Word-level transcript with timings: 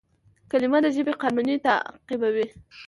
کلیمه 0.51 0.79
د 0.83 0.85
ژبي 0.95 1.13
قانون 1.21 1.49
تعقیبوي. 1.65 2.47